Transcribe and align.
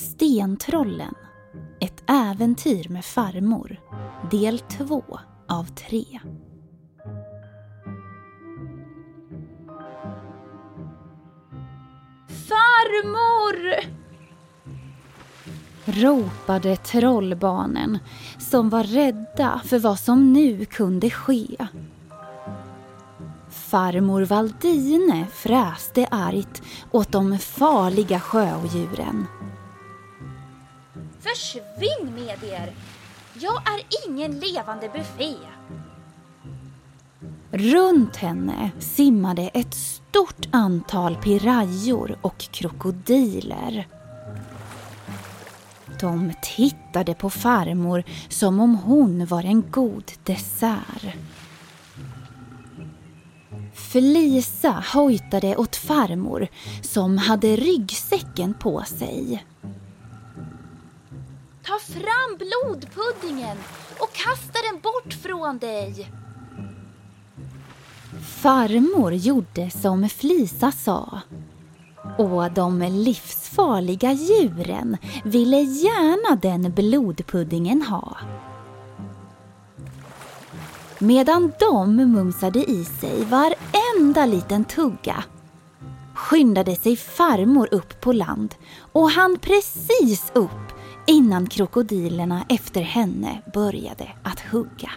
Stentrollen. 0.00 1.14
Ett 1.80 2.02
äventyr 2.06 2.88
med 2.88 3.04
farmor. 3.04 3.80
Del 4.30 4.58
2 4.58 5.02
av 5.48 5.64
3. 5.64 6.04
Farmor! 12.28 13.80
ropade 15.84 16.76
trollbarnen 16.76 17.98
som 18.38 18.68
var 18.70 18.84
rädda 18.84 19.60
för 19.64 19.78
vad 19.78 19.98
som 19.98 20.32
nu 20.32 20.64
kunde 20.64 21.10
ske. 21.10 21.56
Farmor 23.50 24.22
Valdine 24.22 25.26
fräste 25.32 26.06
argt 26.10 26.62
åt 26.90 27.12
de 27.12 27.38
farliga 27.38 28.20
sjöodjuren. 28.20 29.26
Försvinn 31.34 32.14
med 32.14 32.44
er! 32.44 32.72
Jag 33.34 33.56
är 33.56 34.08
ingen 34.08 34.40
levande 34.40 34.88
buffé. 34.88 35.34
Runt 37.50 38.16
henne 38.16 38.70
simmade 38.78 39.42
ett 39.42 39.74
stort 39.74 40.48
antal 40.50 41.16
pirajor 41.16 42.18
och 42.22 42.38
krokodiler. 42.38 43.86
De 46.00 46.32
tittade 46.42 47.14
på 47.14 47.30
farmor 47.30 48.04
som 48.28 48.60
om 48.60 48.74
hon 48.74 49.26
var 49.26 49.42
en 49.42 49.70
god 49.70 50.12
dessert. 50.24 51.14
Felisa 53.74 54.84
hojtade 54.94 55.56
åt 55.56 55.76
farmor 55.76 56.48
som 56.82 57.18
hade 57.18 57.56
ryggsäcken 57.56 58.54
på 58.54 58.82
sig. 58.82 59.44
Ta 61.70 61.78
fram 61.78 62.38
blodpuddingen 62.38 63.56
och 63.98 64.12
kasta 64.12 64.58
den 64.70 64.80
bort 64.80 65.12
från 65.22 65.58
dig. 65.58 66.10
Farmor 68.42 69.14
gjorde 69.14 69.70
som 69.70 70.08
Flisa 70.08 70.72
sa. 70.72 71.20
Och 72.18 72.52
de 72.52 72.80
livsfarliga 72.80 74.12
djuren 74.12 74.96
ville 75.24 75.60
gärna 75.60 76.36
den 76.36 76.72
blodpuddingen 76.72 77.82
ha. 77.82 78.16
Medan 80.98 81.52
de 81.60 81.96
mumsade 81.96 82.70
i 82.70 82.84
sig 82.84 83.24
varenda 83.24 84.26
liten 84.26 84.64
tugga 84.64 85.24
skyndade 86.14 86.76
sig 86.76 86.96
farmor 86.96 87.68
upp 87.70 88.00
på 88.00 88.12
land 88.12 88.54
och 88.92 89.10
han 89.10 89.38
precis 89.38 90.30
upp 90.34 90.69
innan 91.10 91.46
krokodilerna 91.46 92.46
efter 92.48 92.80
henne 92.80 93.42
började 93.54 94.08
att 94.22 94.40
hugga. 94.40 94.90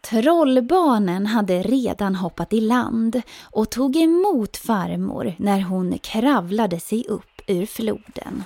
Trollbarnen 0.00 1.26
hade 1.26 1.62
redan 1.62 2.14
hoppat 2.14 2.52
i 2.52 2.60
land 2.60 3.22
och 3.42 3.70
tog 3.70 3.96
emot 3.96 4.56
farmor 4.56 5.34
när 5.38 5.60
hon 5.60 5.98
kravlade 5.98 6.80
sig 6.80 7.04
upp 7.08 7.40
ur 7.46 7.66
floden. 7.66 8.44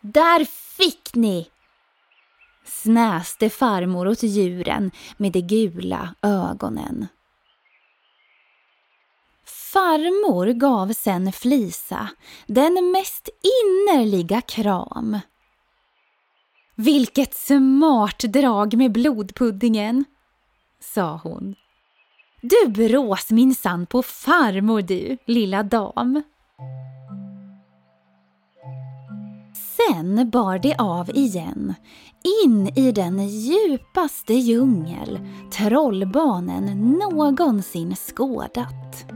Där 0.00 0.44
fick 0.44 1.14
ni! 1.14 1.48
snäste 2.64 3.50
farmor 3.50 4.08
åt 4.08 4.22
djuren 4.22 4.90
med 5.16 5.32
de 5.32 5.40
gula 5.40 6.14
ögonen. 6.22 7.06
Farmor 9.72 10.46
gav 10.46 10.92
sen 10.92 11.32
Flisa 11.32 12.08
den 12.46 12.90
mest 12.92 13.28
innerliga 13.42 14.40
kram. 14.40 15.18
Vilket 16.76 17.34
smart 17.34 18.18
drag 18.18 18.74
med 18.74 18.92
blodpuddingen, 18.92 20.04
sa 20.80 21.20
hon. 21.22 21.54
Du 22.42 22.68
brås 22.68 23.30
minsann 23.30 23.86
på 23.86 24.02
farmor 24.02 24.82
du, 24.82 25.16
lilla 25.26 25.62
dam. 25.62 26.22
Sen 29.76 30.30
bar 30.30 30.58
det 30.58 30.74
av 30.78 31.10
igen, 31.16 31.74
in 32.44 32.72
i 32.76 32.92
den 32.92 33.28
djupaste 33.28 34.34
djungel 34.34 35.20
trollbarnen 35.52 36.92
någonsin 36.98 37.96
skådat. 37.96 39.11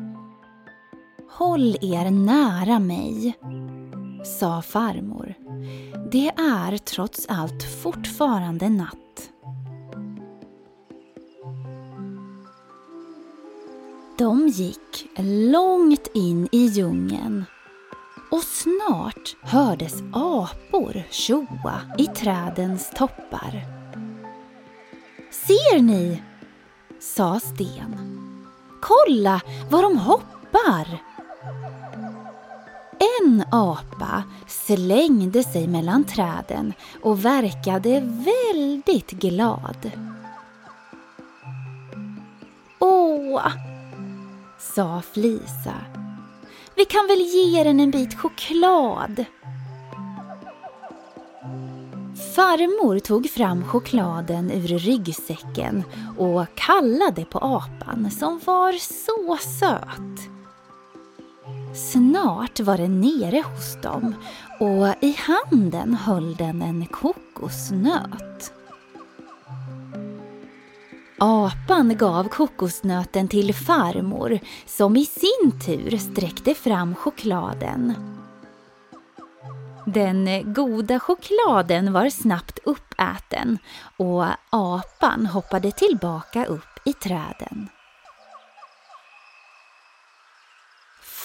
Håll 1.39 1.77
er 1.81 2.11
nära 2.11 2.79
mig, 2.79 3.39
sa 4.25 4.63
farmor. 4.63 5.35
Det 6.13 6.29
är 6.29 6.79
trots 6.79 7.27
allt 7.29 7.63
fortfarande 7.83 8.69
natt. 8.69 9.31
De 14.19 14.49
gick 14.49 15.09
långt 15.53 16.09
in 16.15 16.49
i 16.53 16.67
djungeln 16.67 17.45
och 18.31 18.43
snart 18.43 19.37
hördes 19.43 19.95
apor 20.13 21.03
tjoa 21.11 21.81
i 21.99 22.07
trädens 22.07 22.91
toppar. 22.91 23.65
Ser 25.31 25.81
ni? 25.83 26.23
sa 27.01 27.41
Sten. 27.41 27.97
Kolla 28.83 29.41
vad 29.71 29.85
de 29.85 29.99
hoppar! 29.99 31.16
En 33.37 33.45
apa 33.51 34.23
slängde 34.47 35.43
sig 35.43 35.69
mellan 35.69 36.05
träden 36.05 36.73
och 37.03 37.25
verkade 37.25 38.01
väldigt 38.01 39.11
glad. 39.11 39.91
Åh, 42.79 43.43
sa 44.59 45.03
Flisa. 45.13 45.75
Vi 46.77 46.85
kan 46.85 47.07
väl 47.07 47.21
ge 47.21 47.65
den 47.65 47.81
en 47.81 47.91
bit 47.91 48.19
choklad? 48.19 49.25
Farmor 52.37 52.99
tog 52.99 53.31
fram 53.31 53.65
chokladen 53.65 54.51
ur 54.51 54.69
ryggsäcken 54.79 55.85
och 56.19 56.47
kallade 56.55 57.25
på 57.25 57.39
apan 57.39 58.11
som 58.11 58.41
var 58.45 58.73
så 58.73 59.37
söt. 59.59 60.37
Snart 61.77 62.61
var 62.61 62.77
den 62.77 63.01
nere 63.01 63.43
hos 63.43 63.83
dem 63.83 64.15
och 64.61 65.05
i 65.05 65.17
handen 65.19 65.95
höll 65.95 66.35
den 66.35 66.63
en 66.63 66.87
kokosnöt. 66.87 68.53
Apan 71.19 71.97
gav 71.97 72.29
kokosnöten 72.29 73.29
till 73.29 73.55
farmor 73.55 74.39
som 74.67 74.97
i 74.97 75.05
sin 75.05 75.61
tur 75.61 75.97
sträckte 75.97 76.55
fram 76.55 76.95
chokladen. 76.95 77.95
Den 79.87 80.53
goda 80.55 81.01
chokladen 81.01 81.93
var 81.93 82.09
snabbt 82.09 82.59
uppäten 82.65 83.59
och 83.97 84.25
apan 84.51 85.27
hoppade 85.27 85.73
tillbaka 85.73 86.45
upp 86.45 86.81
i 86.85 86.93
träden. 86.93 87.69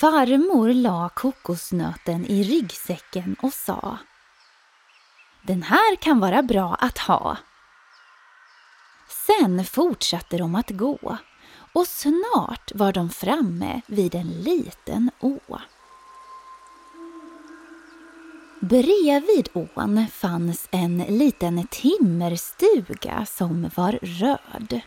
Farmor 0.01 0.73
la 0.73 1.09
kokosnöten 1.09 2.25
i 2.25 2.43
ryggsäcken 2.43 3.35
och 3.41 3.53
sa 3.53 3.97
Den 5.41 5.63
här 5.63 5.95
kan 5.95 6.19
vara 6.19 6.43
bra 6.43 6.75
att 6.75 6.97
ha. 6.97 7.37
Sen 9.27 9.65
fortsatte 9.65 10.37
de 10.37 10.55
att 10.55 10.69
gå 10.69 11.17
och 11.73 11.87
snart 11.87 12.71
var 12.75 12.93
de 12.93 13.09
framme 13.09 13.81
vid 13.87 14.15
en 14.15 14.29
liten 14.31 15.11
å. 15.19 15.39
Bredvid 18.59 19.49
ån 19.53 20.07
fanns 20.11 20.67
en 20.71 20.97
liten 20.97 21.67
timmerstuga 21.67 23.25
som 23.25 23.69
var 23.75 23.99
röd. 24.01 24.81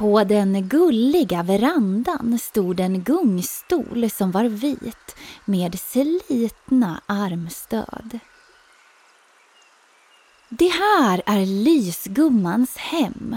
På 0.00 0.24
den 0.24 0.68
gulliga 0.68 1.42
verandan 1.42 2.38
stod 2.38 2.80
en 2.80 3.02
gungstol 3.02 4.10
som 4.10 4.30
var 4.30 4.44
vit 4.44 5.16
med 5.44 5.78
slitna 5.78 7.00
armstöd. 7.06 8.18
Det 10.48 10.68
här 10.68 11.22
är 11.26 11.46
lysgummans 11.46 12.76
hem, 12.76 13.36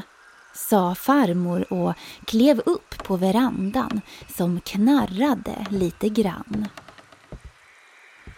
sa 0.56 0.95
farmor 0.95 1.74
och 1.74 1.94
klev 2.25 2.60
upp 2.65 3.04
på 3.04 3.15
verandan 3.18 4.01
som 4.38 4.60
knarrade 4.60 5.65
lite 5.69 6.10
grann. 6.10 6.68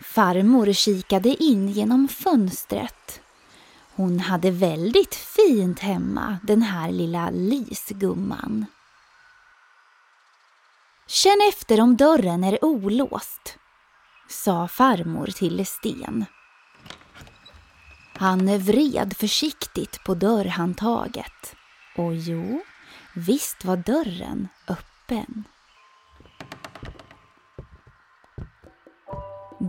Farmor 0.02 0.74
kikade 0.74 1.44
in 1.44 1.70
genom 1.70 2.08
fönstret 2.08 3.22
hon 3.96 4.20
hade 4.20 4.52
väldigt 4.52 5.16
fint 5.16 5.80
hemma, 5.80 6.38
den 6.44 6.62
här 6.62 6.92
lilla 6.92 7.30
lysgumman. 7.30 8.66
Känn 11.08 11.42
efter 11.50 11.82
om 11.82 11.98
dörren 11.98 12.44
är 12.44 12.66
olåst, 12.66 13.58
sa 14.30 14.68
farmor 14.68 15.28
till 15.28 15.66
Sten. 15.66 16.26
Han 18.18 18.58
vred 18.58 19.18
försiktigt 19.18 20.04
på 20.04 20.16
dörrhandtaget. 20.16 21.56
Och 21.98 22.16
jo, 22.16 22.62
visst 23.14 23.66
var 23.66 23.78
dörren 23.78 24.48
öppen. 24.68 25.44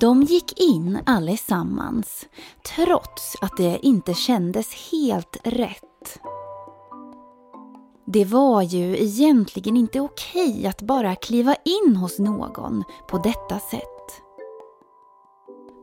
De 0.00 0.22
gick 0.22 0.60
in 0.60 0.98
allesammans, 1.06 2.26
trots 2.76 3.37
att 3.40 3.56
det 3.56 3.78
inte 3.82 4.14
kändes 4.14 4.90
helt 4.93 5.37
rätt. 5.44 6.20
Det 8.06 8.25
var 8.25 8.62
ju 8.62 9.02
egentligen 9.02 9.76
inte 9.76 10.00
okej 10.00 10.66
att 10.66 10.82
bara 10.82 11.14
kliva 11.14 11.54
in 11.64 11.96
hos 11.96 12.19
någon 12.19 12.84
på 13.08 13.19
detta 13.19 13.58
sätt. 13.58 14.22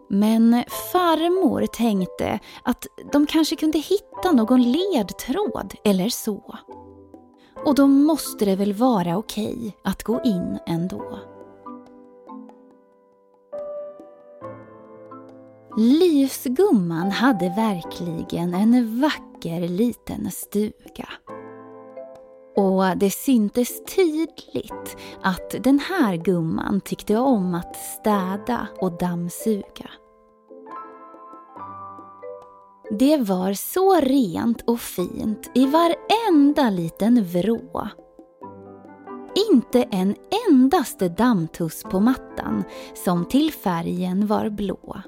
Men 0.10 0.64
farmor 0.92 1.66
tänkte 1.66 2.40
att 2.64 2.88
de 3.12 3.26
kanske 3.26 3.56
kunde 3.56 3.78
hitta 3.78 4.32
någon 4.32 4.64
ledtråd 4.64 5.74
eller 5.84 6.10
så. 6.10 6.56
Och 7.66 7.76
då 7.76 7.88
måste 7.88 8.46
det 8.46 8.56
väl 8.56 8.74
vara 8.74 9.18
okej 9.18 9.78
att 9.84 10.04
gå 10.04 10.22
in 10.24 10.60
ändå. 10.68 11.33
Lysgumman 15.78 17.12
hade 17.12 17.50
verkligen 17.50 18.54
en 18.54 19.02
vacker 19.02 19.68
liten 19.68 20.32
stuga. 20.32 21.10
Och 22.56 22.98
det 22.98 23.12
syntes 23.12 23.84
tydligt 23.96 24.98
att 25.22 25.56
den 25.64 25.80
här 25.80 26.16
gumman 26.16 26.82
tyckte 26.82 27.18
om 27.18 27.56
att 27.56 27.76
städa 27.76 28.68
och 28.82 28.98
dammsuga. 28.98 29.90
Det 33.00 33.18
var 33.18 33.54
så 33.54 33.96
rent 33.96 34.62
och 34.62 34.80
fint 34.80 35.52
i 35.56 35.66
varenda 35.66 36.70
liten 36.70 37.24
vrå. 37.24 37.88
Inte 39.52 39.84
en 39.84 40.16
endaste 40.50 41.10
dammtuss 41.10 41.84
på 41.84 42.00
mattan 42.00 42.64
som 43.06 43.26
till 43.26 43.54
färgen 43.54 44.28
var 44.28 44.50
blå. 44.50 45.02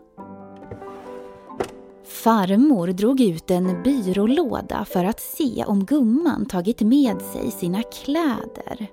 Farmor 2.07 2.87
drog 2.87 3.21
ut 3.21 3.51
en 3.51 3.83
byrålåda 3.83 4.85
för 4.85 5.03
att 5.03 5.19
se 5.19 5.65
om 5.67 5.85
gumman 5.85 6.45
tagit 6.45 6.81
med 6.81 7.21
sig 7.21 7.51
sina 7.51 7.83
kläder. 7.83 8.87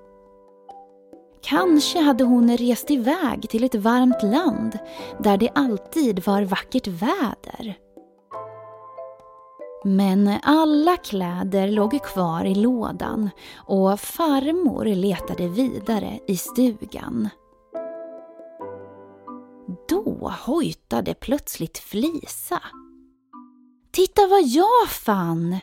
Kanske 1.42 2.00
hade 2.00 2.24
hon 2.24 2.56
rest 2.56 2.90
iväg 2.90 3.48
till 3.50 3.64
ett 3.64 3.74
varmt 3.74 4.22
land 4.22 4.78
där 5.18 5.36
det 5.36 5.50
alltid 5.54 6.24
var 6.24 6.42
vackert 6.42 6.86
väder. 6.86 7.78
Men 9.84 10.34
alla 10.42 10.96
kläder 10.96 11.70
låg 11.70 12.02
kvar 12.02 12.44
i 12.44 12.54
lådan 12.54 13.30
och 13.56 14.00
farmor 14.00 14.84
letade 14.84 15.48
vidare 15.48 16.18
i 16.26 16.36
stugan. 16.36 17.28
Då 19.88 20.32
hojtade 20.46 21.14
plötsligt 21.14 21.78
Flisa. 21.78 22.62
Titta 23.92 24.26
vad 24.26 24.42
jag 24.46 24.90
fann! 24.90 25.58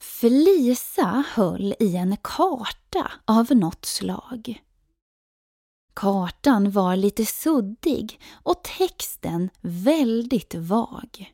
Felisa 0.00 1.24
höll 1.34 1.74
i 1.80 1.96
en 1.96 2.16
karta 2.22 3.12
av 3.24 3.56
något 3.56 3.84
slag. 3.84 4.62
Kartan 5.94 6.70
var 6.70 6.96
lite 6.96 7.26
suddig 7.26 8.20
och 8.32 8.62
texten 8.62 9.50
väldigt 9.60 10.54
vag. 10.54 11.32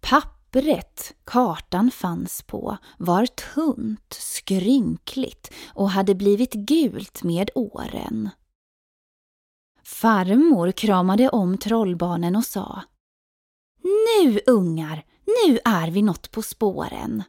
Pappret 0.00 1.14
kartan 1.24 1.90
fanns 1.90 2.42
på 2.42 2.78
var 2.98 3.26
tunt, 3.26 4.12
skrynkligt 4.12 5.52
och 5.68 5.90
hade 5.90 6.14
blivit 6.14 6.52
gult 6.52 7.22
med 7.22 7.50
åren. 7.54 8.30
Farmor 9.82 10.72
kramade 10.72 11.28
om 11.28 11.58
trollbarnen 11.58 12.36
och 12.36 12.44
sa 12.44 12.82
nu 13.84 14.40
ungar, 14.46 15.04
nu 15.26 15.58
är 15.64 15.90
vi 15.90 16.02
något 16.02 16.30
på 16.30 16.42
spåren. 16.42 17.22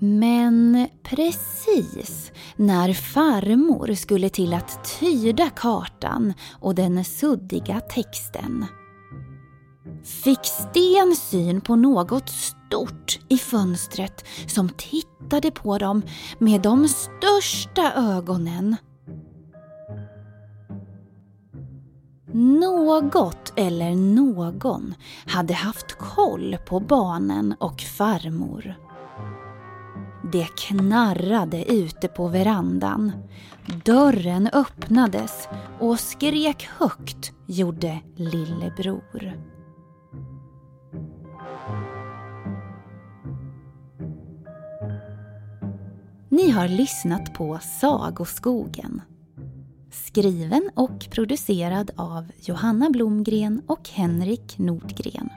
Men 0.00 0.88
precis 1.02 2.32
när 2.56 2.92
farmor 2.92 3.94
skulle 3.94 4.28
till 4.28 4.54
att 4.54 4.98
tyda 5.00 5.50
kartan 5.50 6.32
och 6.60 6.74
den 6.74 7.04
suddiga 7.04 7.80
texten 7.80 8.66
fick 10.04 10.44
Sten 10.44 11.16
syn 11.16 11.60
på 11.60 11.76
något 11.76 12.28
stort 12.28 13.18
i 13.28 13.38
fönstret 13.38 14.24
som 14.46 14.68
tittade 14.68 15.50
på 15.50 15.78
dem 15.78 16.02
med 16.38 16.60
de 16.60 16.88
största 16.88 17.92
ögonen. 17.92 18.76
Något 22.34 23.52
eller 23.56 23.94
någon 23.94 24.94
hade 25.26 25.54
haft 25.54 25.98
koll 25.98 26.56
på 26.66 26.80
barnen 26.80 27.54
och 27.60 27.80
farmor. 27.80 28.74
Det 30.32 30.48
knarrade 30.56 31.72
ute 31.72 32.08
på 32.08 32.28
verandan. 32.28 33.12
Dörren 33.84 34.48
öppnades 34.52 35.48
och 35.80 36.00
skrek 36.00 36.68
högt 36.78 37.32
gjorde 37.46 38.00
lillebror. 38.16 39.32
Ni 46.28 46.50
har 46.50 46.68
lyssnat 46.68 47.34
på 47.34 47.58
Sagoskogen 47.80 49.02
Skriven 49.92 50.70
och 50.74 51.10
producerad 51.10 51.90
av 51.96 52.24
Johanna 52.40 52.90
Blomgren 52.90 53.62
och 53.66 53.88
Henrik 53.88 54.58
Nordgren. 54.58 55.30